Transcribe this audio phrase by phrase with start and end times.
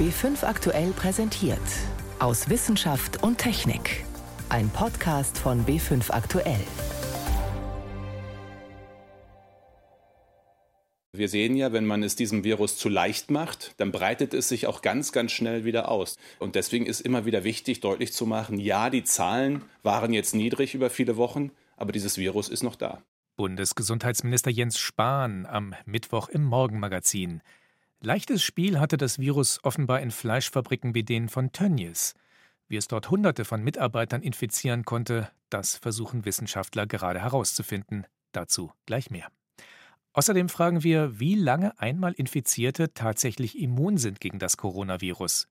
[0.00, 1.60] B5 aktuell präsentiert.
[2.20, 4.06] Aus Wissenschaft und Technik.
[4.48, 6.64] Ein Podcast von B5 aktuell.
[11.12, 14.66] Wir sehen ja, wenn man es diesem Virus zu leicht macht, dann breitet es sich
[14.66, 16.16] auch ganz, ganz schnell wieder aus.
[16.38, 20.74] Und deswegen ist immer wieder wichtig, deutlich zu machen, ja, die Zahlen waren jetzt niedrig
[20.74, 23.02] über viele Wochen, aber dieses Virus ist noch da.
[23.36, 27.42] Bundesgesundheitsminister Jens Spahn am Mittwoch im Morgenmagazin.
[28.02, 32.14] Leichtes Spiel hatte das Virus offenbar in Fleischfabriken wie denen von Tönnies.
[32.66, 38.06] Wie es dort Hunderte von Mitarbeitern infizieren konnte, das versuchen Wissenschaftler gerade herauszufinden.
[38.32, 39.28] Dazu gleich mehr.
[40.14, 45.48] Außerdem fragen wir, wie lange einmal Infizierte tatsächlich immun sind gegen das Coronavirus.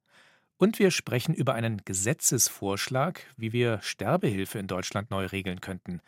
[0.57, 6.01] Und wir sprechen über einen Gesetzesvorschlag, wie wir Sterbehilfe in Deutschland neu regeln könnten.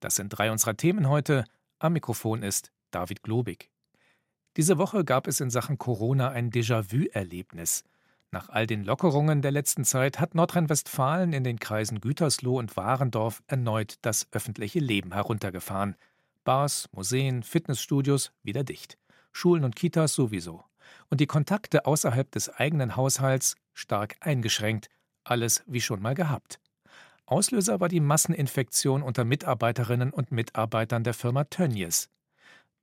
[0.00, 1.44] Das sind drei unserer Themen heute.
[1.78, 3.70] Am Mikrofon ist David Globig.
[4.56, 7.82] Diese Woche gab es in Sachen Corona ein Déjà-vu-Erlebnis.
[8.30, 13.42] Nach all den Lockerungen der letzten Zeit hat Nordrhein-Westfalen in den Kreisen Gütersloh und Warendorf
[13.48, 15.96] erneut das öffentliche Leben heruntergefahren.
[16.44, 18.96] Bars, Museen, Fitnessstudios wieder dicht.
[19.32, 20.62] Schulen und Kitas sowieso.
[21.10, 24.88] Und die Kontakte außerhalb des eigenen Haushalts stark eingeschränkt.
[25.24, 26.60] Alles wie schon mal gehabt.
[27.26, 32.10] Auslöser war die Masseninfektion unter Mitarbeiterinnen und Mitarbeitern der Firma Tönnies.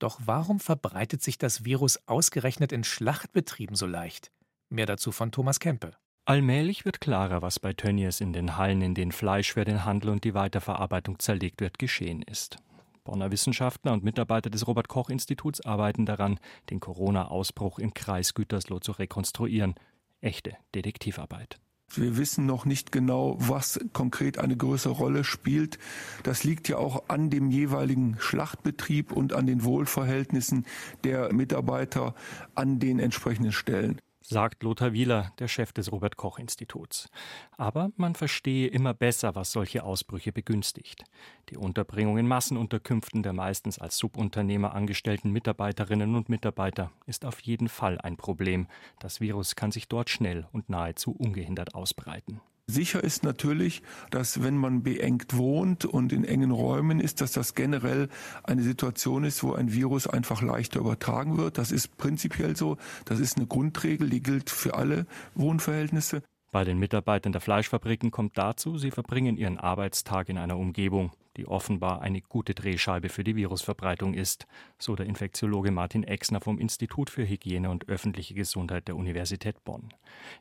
[0.01, 4.31] Doch warum verbreitet sich das Virus ausgerechnet in Schlachtbetrieben so leicht?
[4.69, 5.91] Mehr dazu von Thomas Kempe.
[6.25, 10.09] Allmählich wird klarer, was bei Tönnies in den Hallen, in denen Fleisch für den Handel
[10.09, 12.57] und die Weiterverarbeitung zerlegt wird, geschehen ist.
[13.03, 16.39] Bonner Wissenschaftler und Mitarbeiter des Robert Koch Instituts arbeiten daran,
[16.71, 19.75] den Corona-Ausbruch im Kreis Gütersloh zu rekonstruieren.
[20.19, 21.59] Echte Detektivarbeit.
[21.95, 25.79] Wir wissen noch nicht genau, was konkret eine größere Rolle spielt.
[26.23, 30.65] Das liegt ja auch an dem jeweiligen Schlachtbetrieb und an den Wohlverhältnissen
[31.03, 32.15] der Mitarbeiter
[32.55, 37.09] an den entsprechenden Stellen sagt Lothar Wieler, der Chef des Robert Koch Instituts.
[37.57, 41.03] Aber man verstehe immer besser, was solche Ausbrüche begünstigt.
[41.49, 47.67] Die Unterbringung in Massenunterkünften der meistens als Subunternehmer angestellten Mitarbeiterinnen und Mitarbeiter ist auf jeden
[47.67, 48.67] Fall ein Problem.
[48.99, 52.41] Das Virus kann sich dort schnell und nahezu ungehindert ausbreiten.
[52.67, 57.55] Sicher ist natürlich, dass wenn man beengt wohnt und in engen Räumen ist, dass das
[57.55, 58.07] generell
[58.43, 61.57] eine Situation ist, wo ein Virus einfach leichter übertragen wird.
[61.57, 62.77] Das ist prinzipiell so.
[63.05, 65.05] Das ist eine Grundregel, die gilt für alle
[65.35, 66.21] Wohnverhältnisse.
[66.51, 71.47] Bei den Mitarbeitern der Fleischfabriken kommt dazu, sie verbringen ihren Arbeitstag in einer Umgebung, die
[71.47, 74.47] offenbar eine gute Drehscheibe für die Virusverbreitung ist,
[74.77, 79.93] so der Infektiologe Martin Exner vom Institut für Hygiene und öffentliche Gesundheit der Universität Bonn.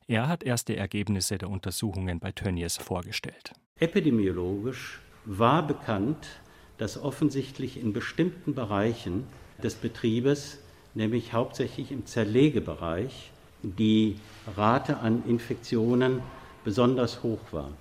[0.09, 3.53] Er hat erste Ergebnisse der Untersuchungen bei Tönnies vorgestellt.
[3.79, 6.41] Epidemiologisch war bekannt,
[6.77, 9.29] dass offensichtlich in bestimmten Bereichen
[9.63, 10.59] des Betriebes,
[10.95, 13.31] nämlich hauptsächlich im Zerlegebereich,
[13.63, 14.17] die
[14.57, 16.23] Rate an Infektionen
[16.65, 17.73] besonders hoch war.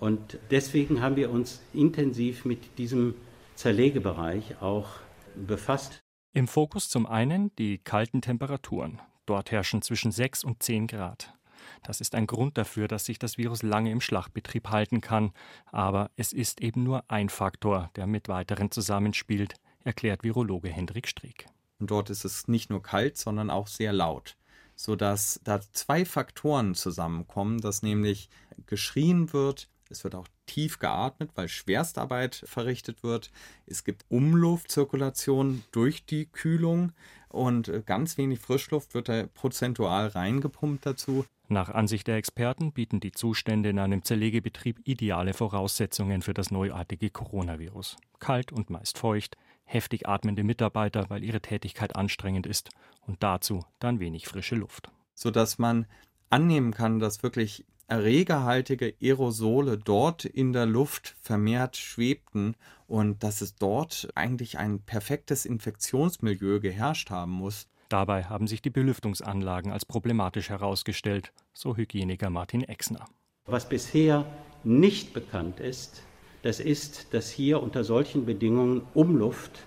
[0.00, 3.14] Und deswegen haben wir uns intensiv mit diesem
[3.56, 4.88] Zerlegebereich auch
[5.34, 6.00] befasst.
[6.32, 9.00] Im Fokus zum einen die kalten Temperaturen.
[9.26, 11.34] Dort herrschen zwischen 6 und 10 Grad.
[11.82, 15.32] Das ist ein Grund dafür, dass sich das Virus lange im Schlachtbetrieb halten kann.
[15.66, 21.46] Aber es ist eben nur ein Faktor, der mit weiteren zusammenspielt, erklärt Virologe Hendrik Streeck.
[21.80, 24.37] Und dort ist es nicht nur kalt, sondern auch sehr laut
[24.78, 28.30] sodass da zwei Faktoren zusammenkommen, dass nämlich
[28.66, 33.30] geschrien wird, es wird auch tief geatmet, weil Schwerstarbeit verrichtet wird.
[33.66, 36.92] Es gibt Umluftzirkulation durch die Kühlung
[37.28, 41.24] und ganz wenig Frischluft wird da prozentual reingepumpt dazu.
[41.48, 47.10] Nach Ansicht der Experten bieten die Zustände in einem Zerlegebetrieb ideale Voraussetzungen für das neuartige
[47.10, 47.96] Coronavirus.
[48.20, 49.36] Kalt und meist feucht,
[49.68, 52.70] heftig atmende Mitarbeiter, weil ihre Tätigkeit anstrengend ist
[53.06, 54.90] und dazu dann wenig frische Luft.
[55.14, 55.86] Sodass man
[56.30, 62.54] annehmen kann, dass wirklich erregerhaltige Aerosole dort in der Luft vermehrt schwebten
[62.86, 67.66] und dass es dort eigentlich ein perfektes Infektionsmilieu geherrscht haben muss.
[67.88, 73.06] Dabei haben sich die Belüftungsanlagen als problematisch herausgestellt, so Hygieniker Martin Exner.
[73.46, 74.26] Was bisher
[74.64, 76.02] nicht bekannt ist,
[76.42, 79.64] das ist, dass hier unter solchen Bedingungen Umluft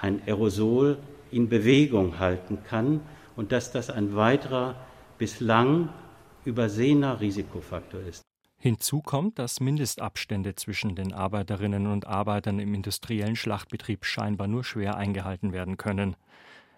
[0.00, 0.98] ein Aerosol
[1.30, 3.00] in Bewegung halten kann
[3.36, 4.76] und dass das ein weiterer
[5.18, 5.88] bislang
[6.44, 8.22] übersehener Risikofaktor ist.
[8.58, 14.96] Hinzu kommt, dass Mindestabstände zwischen den Arbeiterinnen und Arbeitern im industriellen Schlachtbetrieb scheinbar nur schwer
[14.96, 16.16] eingehalten werden können.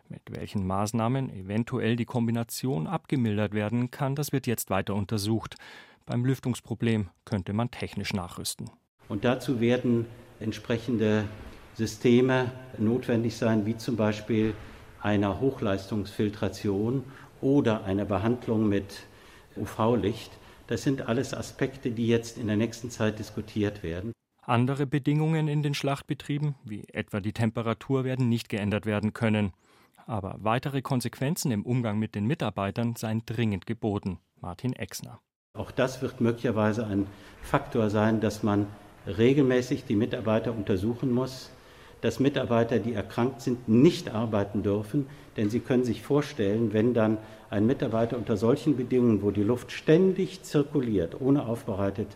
[0.09, 5.57] Mit welchen Maßnahmen eventuell die Kombination abgemildert werden kann, das wird jetzt weiter untersucht.
[6.07, 8.71] Beim Lüftungsproblem könnte man technisch nachrüsten.
[9.09, 10.07] Und dazu werden
[10.41, 11.25] entsprechende
[11.75, 14.55] Systeme notwendig sein, wie zum Beispiel
[15.01, 17.05] einer Hochleistungsfiltration
[17.41, 19.07] oder einer Behandlung mit
[19.57, 20.31] UV-Licht.
[20.67, 24.13] Das sind alles Aspekte, die jetzt in der nächsten Zeit diskutiert werden.
[24.43, 29.53] Andere Bedingungen in den Schlachtbetrieben, wie etwa die Temperatur, werden nicht geändert werden können.
[30.07, 34.19] Aber weitere Konsequenzen im Umgang mit den Mitarbeitern seien dringend geboten.
[34.41, 35.21] Martin Exner.
[35.57, 37.07] Auch das wird möglicherweise ein
[37.43, 38.67] Faktor sein, dass man
[39.07, 41.51] regelmäßig die Mitarbeiter untersuchen muss,
[42.01, 45.07] dass Mitarbeiter, die erkrankt sind, nicht arbeiten dürfen.
[45.37, 47.19] Denn Sie können sich vorstellen, wenn dann
[47.51, 52.09] ein Mitarbeiter unter solchen Bedingungen, wo die Luft ständig zirkuliert, ohne aufbereitet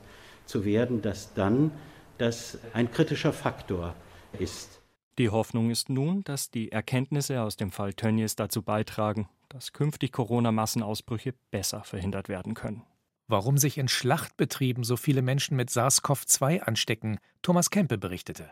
[0.44, 1.70] zu werden, dass dann
[2.18, 3.94] das ein kritischer Faktor
[4.38, 4.80] ist.
[5.18, 10.12] Die Hoffnung ist nun, dass die Erkenntnisse aus dem Fall Tönnies dazu beitragen, dass künftig
[10.12, 12.82] Corona-Massenausbrüche besser verhindert werden können.
[13.28, 18.50] Warum sich in Schlachtbetrieben so viele Menschen mit SARS-CoV-2 anstecken, Thomas Kempe berichtete.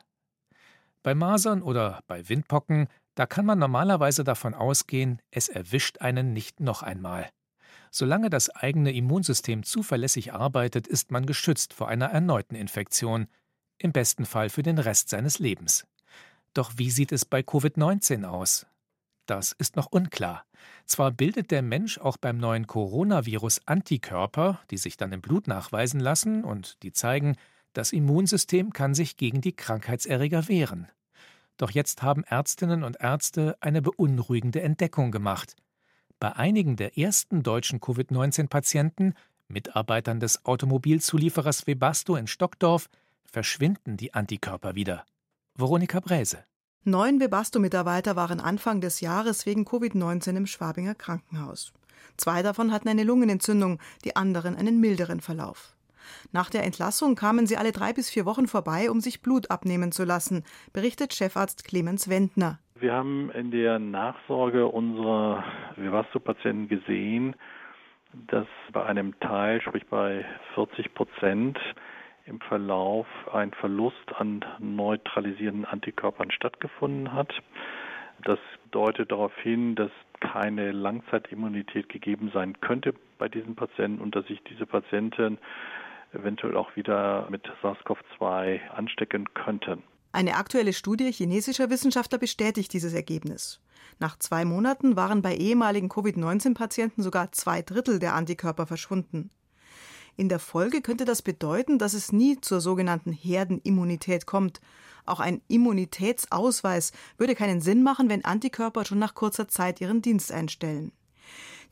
[1.02, 6.60] Bei Masern oder bei Windpocken, da kann man normalerweise davon ausgehen, es erwischt einen nicht
[6.60, 7.30] noch einmal.
[7.90, 13.28] Solange das eigene Immunsystem zuverlässig arbeitet, ist man geschützt vor einer erneuten Infektion,
[13.78, 15.86] im besten Fall für den Rest seines Lebens.
[16.52, 18.66] Doch wie sieht es bei Covid-19 aus?
[19.26, 20.44] Das ist noch unklar.
[20.86, 26.00] Zwar bildet der Mensch auch beim neuen Coronavirus Antikörper, die sich dann im Blut nachweisen
[26.00, 27.36] lassen und die zeigen,
[27.72, 30.86] das Immunsystem kann sich gegen die Krankheitserreger wehren.
[31.56, 35.56] Doch jetzt haben Ärztinnen und Ärzte eine beunruhigende Entdeckung gemacht.
[36.18, 39.14] Bei einigen der ersten deutschen Covid-19-Patienten,
[39.48, 42.88] Mitarbeitern des Automobilzulieferers Webasto in Stockdorf,
[43.24, 45.04] verschwinden die Antikörper wieder.
[45.54, 46.44] Veronika Bräse.
[46.88, 51.74] Neun Webasto-Mitarbeiter waren Anfang des Jahres wegen Covid-19 im Schwabinger Krankenhaus.
[52.16, 55.74] Zwei davon hatten eine Lungenentzündung, die anderen einen milderen Verlauf.
[56.30, 59.90] Nach der Entlassung kamen sie alle drei bis vier Wochen vorbei, um sich Blut abnehmen
[59.90, 62.60] zu lassen, berichtet Chefarzt Clemens Wendner.
[62.78, 65.42] Wir haben in der Nachsorge unserer
[65.74, 67.34] Vivasto-Patienten gesehen,
[68.28, 70.24] dass bei einem Teil, sprich bei
[70.54, 71.58] 40 Prozent,
[72.26, 77.32] im Verlauf ein Verlust an neutralisierenden Antikörpern stattgefunden hat.
[78.24, 78.38] Das
[78.70, 79.90] deutet darauf hin, dass
[80.20, 85.38] keine Langzeitimmunität gegeben sein könnte bei diesen Patienten und dass sich diese Patienten
[86.12, 89.82] eventuell auch wieder mit SARS-CoV-2 anstecken könnten.
[90.12, 93.60] Eine aktuelle Studie chinesischer Wissenschaftler bestätigt dieses Ergebnis.
[93.98, 99.30] Nach zwei Monaten waren bei ehemaligen Covid-19-Patienten sogar zwei Drittel der Antikörper verschwunden.
[100.16, 104.60] In der Folge könnte das bedeuten, dass es nie zur sogenannten Herdenimmunität kommt.
[105.04, 110.32] Auch ein Immunitätsausweis würde keinen Sinn machen, wenn Antikörper schon nach kurzer Zeit ihren Dienst
[110.32, 110.92] einstellen.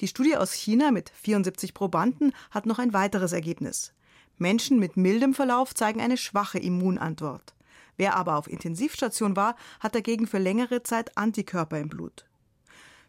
[0.00, 3.94] Die Studie aus China mit 74 Probanden hat noch ein weiteres Ergebnis.
[4.36, 7.54] Menschen mit mildem Verlauf zeigen eine schwache Immunantwort.
[7.96, 12.26] Wer aber auf Intensivstation war, hat dagegen für längere Zeit Antikörper im Blut.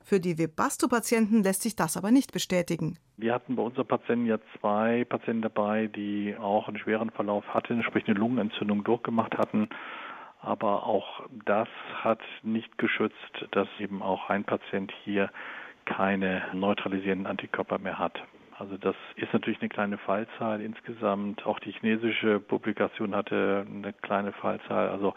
[0.07, 2.99] Für die Webasto-Patienten lässt sich das aber nicht bestätigen.
[3.17, 7.81] Wir hatten bei unseren Patienten ja zwei Patienten dabei, die auch einen schweren Verlauf hatten,
[7.81, 9.67] sprich eine Lungenentzündung durchgemacht hatten.
[10.41, 11.67] Aber auch das
[12.03, 15.31] hat nicht geschützt, dass eben auch ein Patient hier
[15.85, 18.21] keine neutralisierenden Antikörper mehr hat.
[18.59, 21.47] Also das ist natürlich eine kleine Fallzahl insgesamt.
[21.47, 24.89] Auch die chinesische Publikation hatte eine kleine Fallzahl.
[24.89, 25.15] Also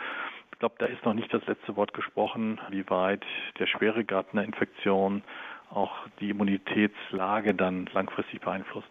[0.58, 3.24] ich glaube, da ist noch nicht das letzte Wort gesprochen, wie weit
[3.60, 5.22] der Schweregrad einer Infektion
[5.70, 8.90] auch die Immunitätslage dann langfristig beeinflusst.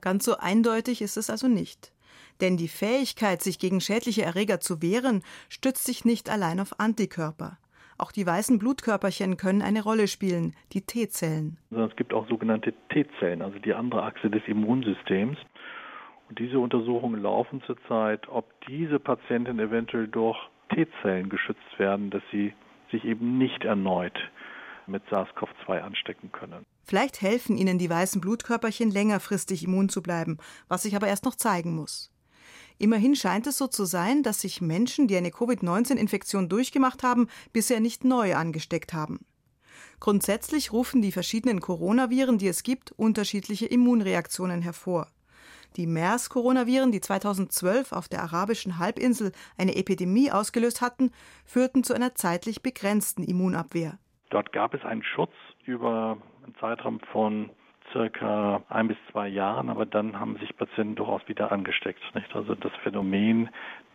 [0.00, 1.92] Ganz so eindeutig ist es also nicht.
[2.40, 7.58] Denn die Fähigkeit, sich gegen schädliche Erreger zu wehren, stützt sich nicht allein auf Antikörper.
[7.96, 11.58] Auch die weißen Blutkörperchen können eine Rolle spielen, die T-Zellen.
[11.70, 15.38] Es gibt auch sogenannte T-Zellen, also die andere Achse des Immunsystems.
[16.28, 20.38] Und diese Untersuchungen laufen zurzeit, ob diese Patienten eventuell durch
[20.70, 22.54] T-Zellen geschützt werden, dass sie
[22.90, 24.18] sich eben nicht erneut
[24.86, 26.64] mit SARS-CoV-2 anstecken können.
[26.84, 31.34] Vielleicht helfen ihnen die weißen Blutkörperchen längerfristig immun zu bleiben, was sich aber erst noch
[31.34, 32.10] zeigen muss.
[32.78, 37.80] Immerhin scheint es so zu sein, dass sich Menschen, die eine Covid-19-Infektion durchgemacht haben, bisher
[37.80, 39.20] nicht neu angesteckt haben.
[40.00, 45.08] Grundsätzlich rufen die verschiedenen Coronaviren, die es gibt, unterschiedliche Immunreaktionen hervor.
[45.76, 51.10] Die MERS-Coronaviren, die 2012 auf der arabischen Halbinsel eine Epidemie ausgelöst hatten,
[51.44, 53.98] führten zu einer zeitlich begrenzten Immunabwehr.
[54.30, 55.32] Dort gab es einen Schutz
[55.64, 57.50] über einen Zeitraum von
[57.92, 62.00] circa ein bis zwei Jahren, aber dann haben sich Patienten durchaus wieder angesteckt.
[62.14, 62.34] Nicht?
[62.34, 63.48] Also das Phänomen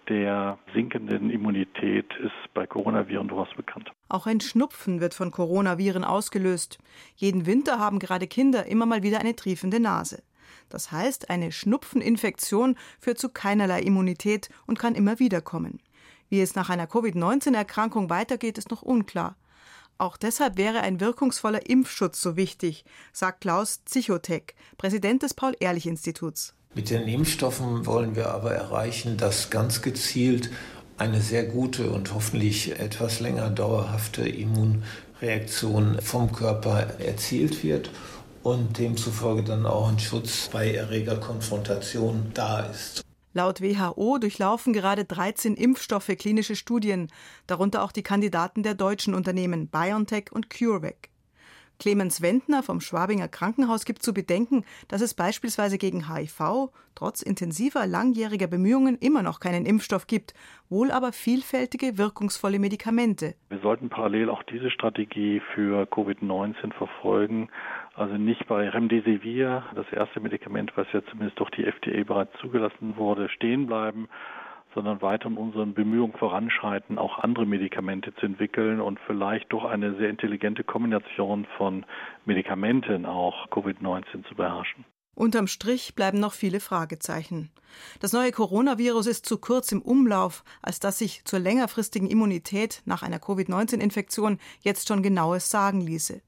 [0.07, 3.91] der sinkenden Immunität ist bei Coronaviren durchaus bekannt.
[4.09, 6.79] Auch ein Schnupfen wird von Coronaviren ausgelöst.
[7.15, 10.23] Jeden Winter haben gerade Kinder immer mal wieder eine triefende Nase.
[10.69, 15.79] Das heißt, eine Schnupfeninfektion führt zu keinerlei Immunität und kann immer wieder kommen.
[16.29, 19.35] Wie es nach einer Covid-19-Erkrankung weitergeht, ist noch unklar.
[19.97, 26.53] Auch deshalb wäre ein wirkungsvoller Impfschutz so wichtig, sagt Klaus Zichotek, Präsident des Paul-Ehrlich-Instituts.
[26.75, 30.51] Mit den Impfstoffen wollen wir aber erreichen, dass ganz gezielt
[30.97, 37.89] eine sehr gute und hoffentlich etwas länger dauerhafte Immunreaktion vom Körper erzielt wird
[38.43, 43.03] und demzufolge dann auch ein Schutz bei Erregerkonfrontation da ist.
[43.33, 47.09] Laut WHO durchlaufen gerade 13 Impfstoffe klinische Studien,
[47.45, 51.09] darunter auch die Kandidaten der deutschen Unternehmen BioNTech und CureVac.
[51.79, 57.87] Clemens Wendner vom Schwabinger Krankenhaus gibt zu bedenken, dass es beispielsweise gegen HIV trotz intensiver
[57.87, 60.33] langjähriger Bemühungen immer noch keinen Impfstoff gibt,
[60.67, 63.35] wohl aber vielfältige wirkungsvolle Medikamente.
[63.47, 67.49] Wir sollten parallel auch diese Strategie für Covid-19 verfolgen.
[67.99, 72.95] Also nicht bei Remdesivir, das erste Medikament, was ja zumindest durch die FDA bereits zugelassen
[72.95, 74.07] wurde, stehen bleiben,
[74.73, 79.95] sondern weiter in unseren Bemühungen voranschreiten, auch andere Medikamente zu entwickeln und vielleicht durch eine
[79.95, 81.85] sehr intelligente Kombination von
[82.23, 84.85] Medikamenten auch Covid-19 zu beherrschen.
[85.13, 87.51] Unterm Strich bleiben noch viele Fragezeichen.
[87.99, 93.03] Das neue Coronavirus ist zu kurz im Umlauf, als dass sich zur längerfristigen Immunität nach
[93.03, 96.21] einer Covid-19-Infektion jetzt schon genaues sagen ließe.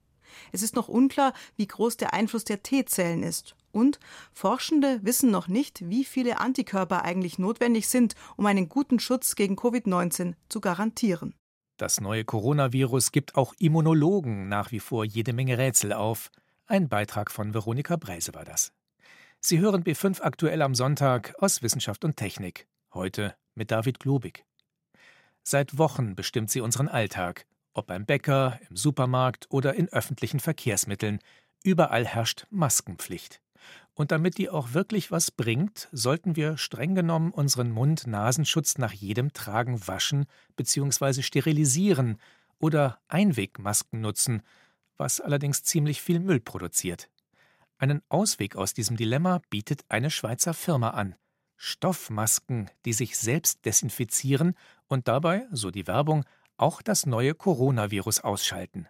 [0.52, 3.54] Es ist noch unklar, wie groß der Einfluss der T-Zellen ist.
[3.72, 3.98] Und
[4.32, 9.56] Forschende wissen noch nicht, wie viele Antikörper eigentlich notwendig sind, um einen guten Schutz gegen
[9.56, 11.34] Covid-19 zu garantieren.
[11.78, 16.30] Das neue Coronavirus gibt auch Immunologen nach wie vor jede Menge Rätsel auf.
[16.66, 18.72] Ein Beitrag von Veronika Breise war das.
[19.40, 22.68] Sie hören B5 aktuell am Sonntag aus Wissenschaft und Technik.
[22.94, 24.44] Heute mit David Globig.
[25.42, 27.46] Seit Wochen bestimmt sie unseren Alltag.
[27.74, 31.20] Ob beim Bäcker, im Supermarkt oder in öffentlichen Verkehrsmitteln.
[31.64, 33.40] Überall herrscht Maskenpflicht.
[33.94, 39.32] Und damit die auch wirklich was bringt, sollten wir streng genommen unseren Mund-Nasenschutz nach jedem
[39.32, 40.26] Tragen waschen
[40.56, 41.22] bzw.
[41.22, 42.18] sterilisieren
[42.58, 44.42] oder Einwegmasken nutzen,
[44.96, 47.08] was allerdings ziemlich viel Müll produziert.
[47.78, 51.16] Einen Ausweg aus diesem Dilemma bietet eine Schweizer Firma an.
[51.56, 54.54] Stoffmasken, die sich selbst desinfizieren
[54.88, 56.24] und dabei, so die Werbung,
[56.62, 58.86] auch das neue Coronavirus ausschalten.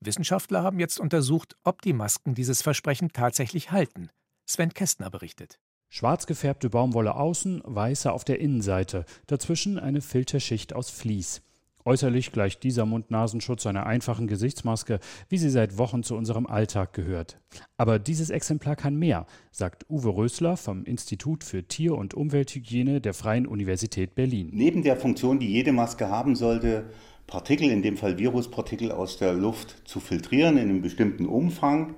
[0.00, 4.10] Wissenschaftler haben jetzt untersucht, ob die Masken dieses Versprechen tatsächlich halten.
[4.46, 5.58] Sven Kästner berichtet.
[5.88, 11.40] Schwarz gefärbte Baumwolle außen, weiße auf der Innenseite, dazwischen eine Filterschicht aus Vlies.
[11.84, 17.38] Äußerlich gleicht dieser Mund-Nasenschutz einer einfachen Gesichtsmaske, wie sie seit Wochen zu unserem Alltag gehört.
[17.76, 23.14] Aber dieses Exemplar kann mehr, sagt Uwe Rösler vom Institut für Tier- und Umwelthygiene der
[23.14, 24.50] Freien Universität Berlin.
[24.52, 26.90] Neben der Funktion, die jede Maske haben sollte,
[27.26, 31.94] Partikel, in dem Fall Viruspartikel aus der Luft zu filtrieren in einem bestimmten Umfang,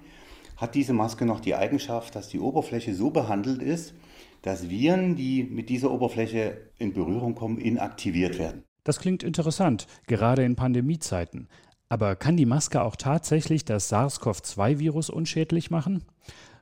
[0.56, 3.94] hat diese Maske noch die Eigenschaft, dass die Oberfläche so behandelt ist,
[4.42, 8.64] dass Viren, die mit dieser Oberfläche in Berührung kommen, inaktiviert werden.
[8.84, 11.48] Das klingt interessant, gerade in Pandemiezeiten.
[11.88, 16.04] Aber kann die Maske auch tatsächlich das SARS-CoV-2-Virus unschädlich machen?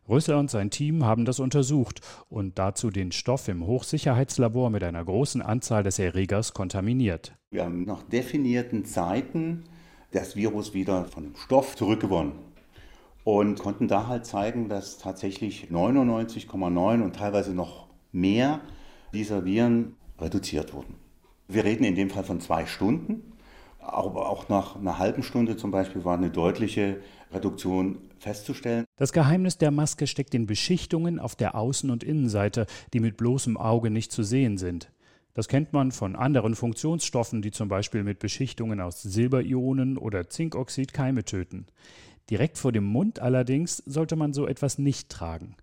[0.09, 5.05] Rösler und sein Team haben das untersucht und dazu den Stoff im Hochsicherheitslabor mit einer
[5.05, 7.33] großen Anzahl des Erregers kontaminiert.
[7.53, 9.65] Wir haben nach definierten Zeiten
[10.11, 12.33] das Virus wieder von dem Stoff zurückgewonnen
[13.23, 18.61] und konnten da halt zeigen, dass tatsächlich 99,9 und teilweise noch mehr
[19.15, 20.97] dieser Viren reduziert wurden.
[21.53, 23.33] Wir reden in dem Fall von zwei Stunden,
[23.81, 27.01] aber auch nach einer halben Stunde zum Beispiel war eine deutliche
[27.33, 28.85] Reduktion festzustellen.
[28.97, 33.57] Das Geheimnis der Maske steckt in Beschichtungen auf der Außen- und Innenseite, die mit bloßem
[33.57, 34.93] Auge nicht zu sehen sind.
[35.35, 40.93] Das kennt man von anderen Funktionsstoffen, die zum Beispiel mit Beschichtungen aus Silberionen oder Zinkoxid
[40.93, 41.67] Keime töten.
[42.31, 45.57] Direkt vor dem Mund allerdings sollte man so etwas nicht tragen.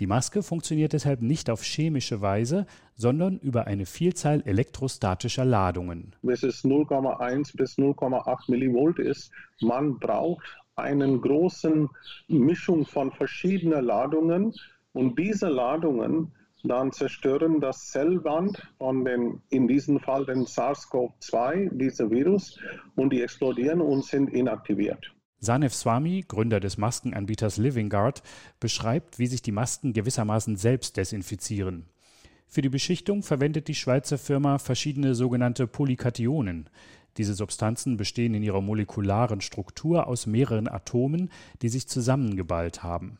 [0.00, 2.66] Die Maske funktioniert deshalb nicht auf chemische Weise,
[2.96, 6.16] sondern über eine Vielzahl elektrostatischer Ladungen.
[6.22, 9.30] Bis es 0,1 bis 0,8 Millivolt ist,
[9.60, 11.86] man braucht eine große
[12.28, 14.54] Mischung von verschiedenen Ladungen
[14.94, 16.32] und diese Ladungen
[16.64, 22.58] dann zerstören das Zellwand von den, in diesem Fall den SARS-CoV-2, dieser Virus,
[22.96, 25.12] und die explodieren und sind inaktiviert.
[25.40, 28.22] Sanev Swami, Gründer des Maskenanbieters Living Guard,
[28.60, 31.86] beschreibt, wie sich die Masken gewissermaßen selbst desinfizieren.
[32.46, 36.68] Für die Beschichtung verwendet die Schweizer Firma verschiedene sogenannte Polykationen.
[37.16, 41.30] Diese Substanzen bestehen in ihrer molekularen Struktur aus mehreren Atomen,
[41.62, 43.18] die sich zusammengeballt haben.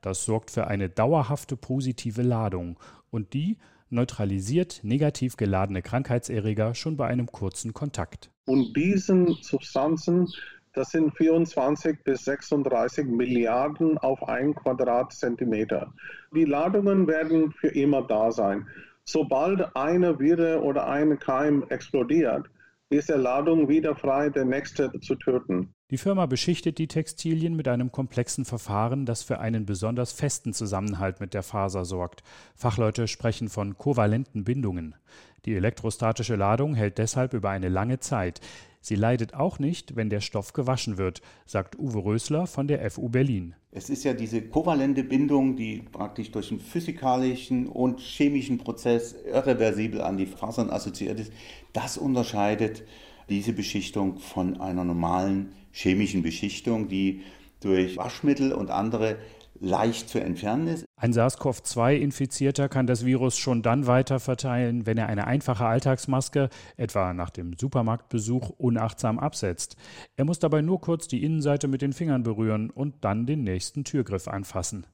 [0.00, 2.78] Das sorgt für eine dauerhafte positive Ladung
[3.10, 3.58] und die
[3.90, 8.30] neutralisiert negativ geladene Krankheitserreger schon bei einem kurzen Kontakt.
[8.46, 10.28] Und diesen Substanzen,
[10.72, 15.92] das sind 24 bis 36 Milliarden auf ein Quadratzentimeter.
[16.34, 18.66] Die Ladungen werden für immer da sein.
[19.04, 22.48] Sobald eine Viren oder ein Keim explodiert,
[22.92, 25.72] diese Ladung wieder frei, der nächste zu töten.
[25.90, 31.20] Die Firma beschichtet die Textilien mit einem komplexen Verfahren, das für einen besonders festen Zusammenhalt
[31.20, 32.22] mit der Faser sorgt.
[32.54, 34.96] Fachleute sprechen von kovalenten Bindungen.
[35.44, 38.40] Die elektrostatische Ladung hält deshalb über eine lange Zeit.
[38.82, 43.10] Sie leidet auch nicht, wenn der Stoff gewaschen wird, sagt Uwe Rösler von der FU
[43.10, 43.54] Berlin.
[43.72, 50.00] Es ist ja diese kovalente Bindung, die praktisch durch einen physikalischen und chemischen Prozess irreversibel
[50.00, 51.32] an die Fasern assoziiert ist.
[51.72, 52.82] Das unterscheidet
[53.28, 57.20] diese Beschichtung von einer normalen chemischen Beschichtung, die
[57.60, 59.16] durch Waschmittel und andere
[59.60, 60.84] leicht zu entfernen ist.
[60.96, 67.12] Ein SARS-CoV-2-Infizierter kann das Virus schon dann weiter verteilen, wenn er eine einfache Alltagsmaske, etwa
[67.14, 69.76] nach dem Supermarktbesuch, unachtsam absetzt.
[70.16, 73.84] Er muss dabei nur kurz die Innenseite mit den Fingern berühren und dann den nächsten
[73.84, 74.86] Türgriff anfassen.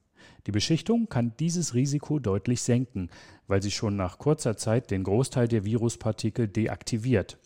[0.45, 3.09] Die Beschichtung kann dieses Risiko deutlich senken,
[3.47, 7.37] weil sie schon nach kurzer Zeit den Großteil der Viruspartikel deaktiviert.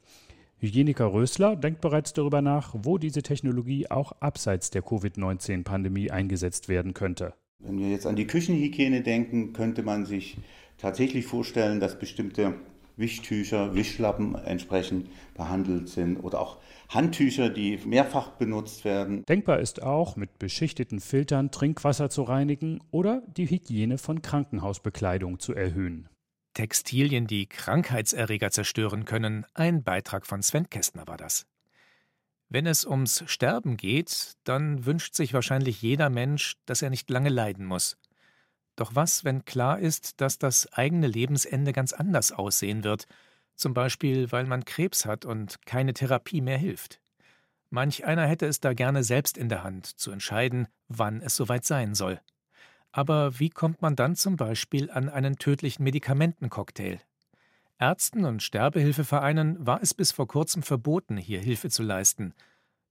[0.62, 6.94] Hygieniker Rösler denkt bereits darüber nach, wo diese Technologie auch abseits der Covid-19-Pandemie eingesetzt werden
[6.94, 7.34] könnte.
[7.58, 10.38] Wenn wir jetzt an die Küchenhygiene denken, könnte man sich
[10.78, 12.54] tatsächlich vorstellen, dass bestimmte
[12.96, 16.58] Wischtücher, Wischlappen entsprechend behandelt sind oder auch
[16.90, 19.24] Handtücher, die mehrfach benutzt werden.
[19.26, 25.56] Denkbar ist auch, mit beschichteten Filtern Trinkwasser zu reinigen oder die Hygiene von Krankenhausbekleidung zu
[25.56, 26.08] erhöhen.
[26.62, 29.48] Textilien, die Krankheitserreger zerstören können.
[29.56, 31.48] Ein Beitrag von Sven Kästner war das.
[32.50, 37.30] Wenn es ums Sterben geht, dann wünscht sich wahrscheinlich jeder Mensch, dass er nicht lange
[37.30, 37.98] leiden muss.
[38.76, 43.08] Doch was, wenn klar ist, dass das eigene Lebensende ganz anders aussehen wird,
[43.56, 47.02] zum Beispiel weil man Krebs hat und keine Therapie mehr hilft?
[47.72, 51.66] Manch einer hätte es da gerne selbst in der Hand, zu entscheiden, wann es soweit
[51.66, 52.22] sein soll.
[52.92, 57.00] Aber wie kommt man dann zum Beispiel an einen tödlichen Medikamentencocktail?
[57.80, 62.34] Ärzten und Sterbehilfevereinen war es bis vor kurzem verboten, hier Hilfe zu leisten.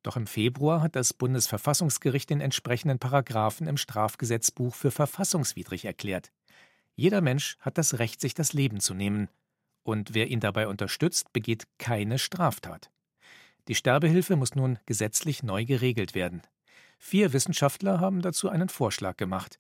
[0.03, 6.33] Doch im Februar hat das Bundesverfassungsgericht den entsprechenden Paragraphen im Strafgesetzbuch für verfassungswidrig erklärt.
[6.97, 9.29] Jeder Mensch hat das Recht, sich das Leben zu nehmen.
[9.83, 12.91] Und wer ihn dabei unterstützt, begeht keine Straftat.
[13.69, 16.43] Die Sterbehilfe muss nun gesetzlich neu geregelt werden.
[16.99, 19.59] Vier Wissenschaftler haben dazu einen Vorschlag gemacht.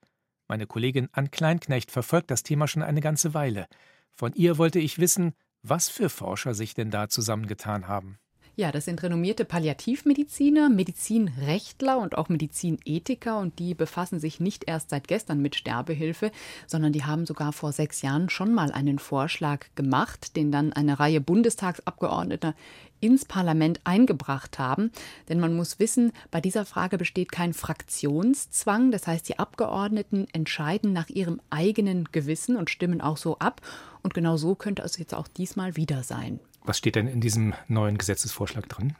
[0.50, 3.68] Meine Kollegin Ann Kleinknecht verfolgt das Thema schon eine ganze Weile.
[4.10, 5.32] Von ihr wollte ich wissen,
[5.62, 8.18] was für Forscher sich denn da zusammengetan haben.
[8.56, 14.90] Ja, das sind renommierte Palliativmediziner, Medizinrechtler und auch Medizinethiker und die befassen sich nicht erst
[14.90, 16.30] seit gestern mit Sterbehilfe,
[16.66, 20.98] sondern die haben sogar vor sechs Jahren schon mal einen Vorschlag gemacht, den dann eine
[20.98, 22.54] Reihe Bundestagsabgeordneter
[23.00, 24.90] ins Parlament eingebracht haben.
[25.28, 28.90] Denn man muss wissen, bei dieser Frage besteht kein Fraktionszwang.
[28.90, 33.62] Das heißt, die Abgeordneten entscheiden nach ihrem eigenen Gewissen und stimmen auch so ab.
[34.02, 36.40] Und genau so könnte es jetzt auch diesmal wieder sein.
[36.64, 38.94] Was steht denn in diesem neuen Gesetzesvorschlag drin?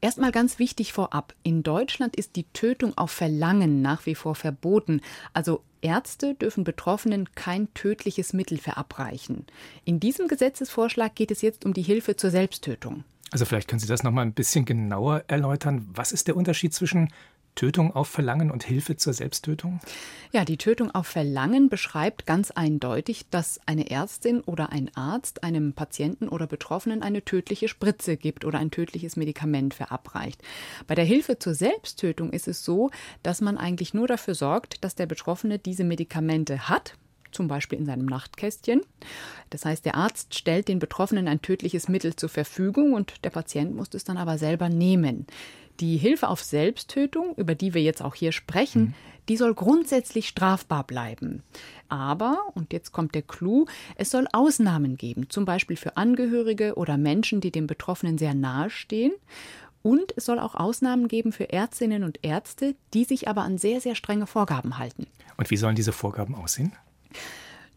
[0.00, 1.34] Erstmal ganz wichtig vorab.
[1.42, 5.02] In Deutschland ist die Tötung auf Verlangen nach wie vor verboten.
[5.34, 9.46] Also Ärzte dürfen Betroffenen kein tödliches Mittel verabreichen.
[9.84, 13.04] In diesem Gesetzesvorschlag geht es jetzt um die Hilfe zur Selbsttötung.
[13.30, 15.88] Also vielleicht können Sie das noch mal ein bisschen genauer erläutern.
[15.94, 17.12] Was ist der Unterschied zwischen
[17.54, 19.80] Tötung auf Verlangen und Hilfe zur Selbsttötung?
[20.32, 25.72] Ja, die Tötung auf Verlangen beschreibt ganz eindeutig, dass eine Ärztin oder ein Arzt einem
[25.72, 30.40] Patienten oder Betroffenen eine tödliche Spritze gibt oder ein tödliches Medikament verabreicht.
[30.86, 32.90] Bei der Hilfe zur Selbsttötung ist es so,
[33.22, 36.94] dass man eigentlich nur dafür sorgt, dass der Betroffene diese Medikamente hat,
[37.32, 38.82] zum Beispiel in seinem Nachtkästchen.
[39.50, 43.74] Das heißt, der Arzt stellt den Betroffenen ein tödliches Mittel zur Verfügung und der Patient
[43.74, 45.26] muss es dann aber selber nehmen.
[45.80, 48.94] Die Hilfe auf Selbsttötung, über die wir jetzt auch hier sprechen, mhm.
[49.28, 51.42] die soll grundsätzlich strafbar bleiben.
[51.88, 53.66] Aber, und jetzt kommt der Clou,
[53.96, 58.70] es soll Ausnahmen geben, zum Beispiel für Angehörige oder Menschen, die dem Betroffenen sehr nahe
[58.70, 59.12] stehen.
[59.82, 63.80] Und es soll auch Ausnahmen geben für Ärztinnen und Ärzte, die sich aber an sehr,
[63.80, 65.06] sehr strenge Vorgaben halten.
[65.38, 66.72] Und wie sollen diese Vorgaben aussehen?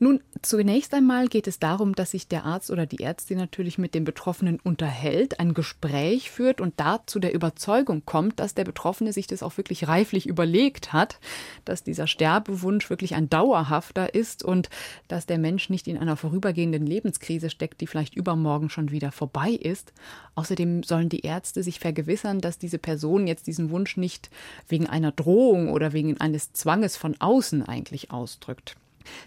[0.03, 3.95] Nun, zunächst einmal geht es darum, dass sich der Arzt oder die Ärztin natürlich mit
[3.95, 9.13] dem Betroffenen unterhält, ein Gespräch führt und da zu der Überzeugung kommt, dass der Betroffene
[9.13, 11.19] sich das auch wirklich reiflich überlegt hat,
[11.63, 14.69] dass dieser Sterbewunsch wirklich ein dauerhafter ist und
[15.07, 19.51] dass der Mensch nicht in einer vorübergehenden Lebenskrise steckt, die vielleicht übermorgen schon wieder vorbei
[19.51, 19.93] ist.
[20.35, 24.29] Außerdem sollen die Ärzte sich vergewissern, dass diese Person jetzt diesen Wunsch nicht
[24.67, 28.75] wegen einer Drohung oder wegen eines Zwanges von außen eigentlich ausdrückt.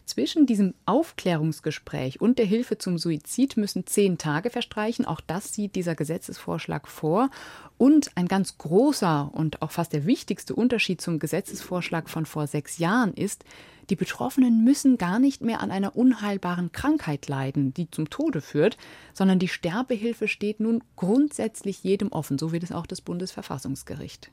[0.04, 5.04] Zwischen diesem Aufklärungsgespräch und der Hilfe zum Suizid müssen zehn Tage verstreichen.
[5.04, 7.30] Auch das sieht dieser Gesetzesvorschlag vor.
[7.78, 12.78] Und ein ganz großer und auch fast der wichtigste Unterschied zum Gesetzesvorschlag von vor sechs
[12.78, 13.44] Jahren ist,
[13.90, 18.76] die Betroffenen müssen gar nicht mehr an einer unheilbaren Krankheit leiden, die zum Tode führt,
[19.12, 24.30] sondern die Sterbehilfe steht nun grundsätzlich jedem offen, so wie das auch das Bundesverfassungsgericht.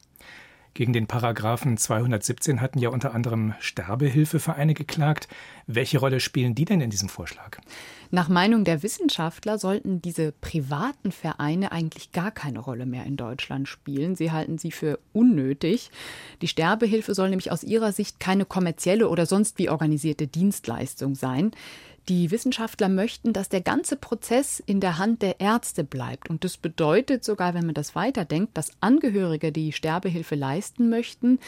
[0.76, 5.28] Gegen den Paragraphen 217 hatten ja unter anderem Sterbehilfevereine geklagt.
[5.68, 7.60] Welche Rolle spielen die denn in diesem Vorschlag?
[8.10, 13.68] Nach Meinung der Wissenschaftler sollten diese privaten Vereine eigentlich gar keine Rolle mehr in Deutschland
[13.68, 14.16] spielen.
[14.16, 15.92] Sie halten sie für unnötig.
[16.42, 21.52] Die Sterbehilfe soll nämlich aus ihrer Sicht keine kommerzielle oder sonst wie organisierte Dienstleistung sein.
[22.10, 26.30] Die Wissenschaftler möchten, dass der ganze Prozess in der Hand der Ärzte bleibt.
[26.30, 31.40] Und das bedeutet sogar, wenn man das weiterdenkt, dass Angehörige, die Sterbehilfe leisten möchten,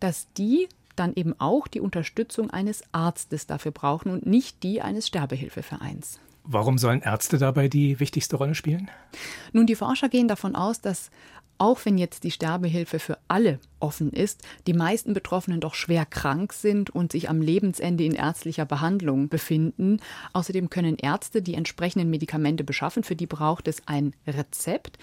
[0.00, 5.06] dass die dann eben auch die Unterstützung eines Arztes dafür brauchen und nicht die eines
[5.06, 6.18] Sterbehilfevereins.
[6.42, 8.90] Warum sollen Ärzte dabei die wichtigste Rolle spielen?
[9.52, 11.10] Nun, die Forscher gehen davon aus, dass
[11.60, 16.54] auch wenn jetzt die Sterbehilfe für alle offen ist, die meisten Betroffenen doch schwer krank
[16.54, 20.00] sind und sich am Lebensende in ärztlicher Behandlung befinden.
[20.32, 24.98] Außerdem können Ärzte die entsprechenden Medikamente beschaffen, für die braucht es ein Rezept.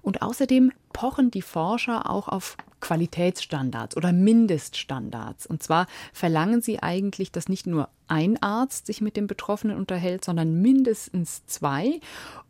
[0.00, 5.46] Und außerdem pochen die Forscher auch auf Qualitätsstandards oder Mindeststandards.
[5.46, 10.24] Und zwar verlangen sie eigentlich, dass nicht nur ein Arzt sich mit dem Betroffenen unterhält,
[10.24, 12.00] sondern mindestens zwei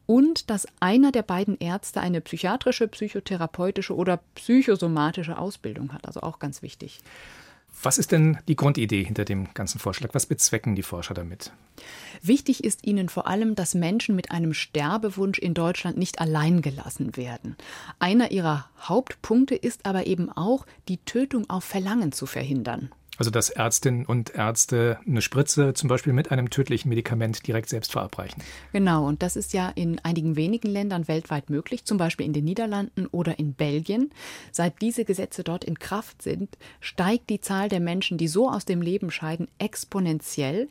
[0.08, 6.06] und dass einer der beiden Ärzte eine psychiatrische, psychotherapeutische oder psychosomatische Ausbildung hat.
[6.06, 7.00] Also auch ganz wichtig.
[7.82, 10.14] Was ist denn die Grundidee hinter dem ganzen Vorschlag?
[10.14, 11.52] Was bezwecken die Forscher damit?
[12.22, 17.16] Wichtig ist ihnen vor allem, dass Menschen mit einem Sterbewunsch in Deutschland nicht allein gelassen
[17.18, 17.56] werden.
[17.98, 22.90] Einer ihrer Hauptpunkte ist aber eben auch, die Tötung auf Verlangen zu verhindern.
[23.18, 27.92] Also dass Ärztinnen und Ärzte eine Spritze zum Beispiel mit einem tödlichen Medikament direkt selbst
[27.92, 28.42] verabreichen.
[28.72, 32.44] Genau, und das ist ja in einigen wenigen Ländern weltweit möglich, zum Beispiel in den
[32.44, 34.10] Niederlanden oder in Belgien.
[34.52, 38.64] Seit diese Gesetze dort in Kraft sind, steigt die Zahl der Menschen, die so aus
[38.64, 40.68] dem Leben scheiden, exponentiell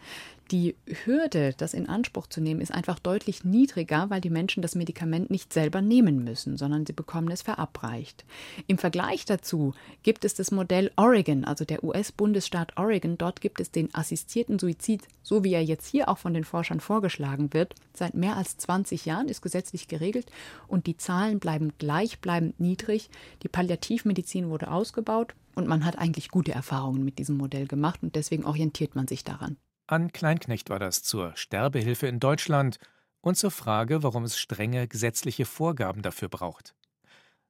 [0.51, 4.75] die Hürde, das in Anspruch zu nehmen, ist einfach deutlich niedriger, weil die Menschen das
[4.75, 8.25] Medikament nicht selber nehmen müssen, sondern sie bekommen es verabreicht.
[8.67, 13.17] Im Vergleich dazu gibt es das Modell Oregon, also der US-Bundesstaat Oregon.
[13.17, 16.79] Dort gibt es den assistierten Suizid, so wie er jetzt hier auch von den Forschern
[16.79, 17.75] vorgeschlagen wird.
[17.93, 20.31] Seit mehr als 20 Jahren ist gesetzlich geregelt
[20.67, 23.10] und die Zahlen bleiben gleichbleibend niedrig.
[23.43, 28.15] Die Palliativmedizin wurde ausgebaut und man hat eigentlich gute Erfahrungen mit diesem Modell gemacht und
[28.15, 29.57] deswegen orientiert man sich daran.
[29.89, 32.78] An Kleinknecht war das zur Sterbehilfe in Deutschland
[33.21, 36.76] und zur Frage, warum es strenge gesetzliche Vorgaben dafür braucht.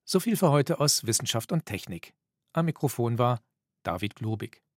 [0.05, 2.13] So viel für heute aus Wissenschaft und Technik.
[2.53, 3.41] Am Mikrofon war
[3.81, 4.61] David Globig.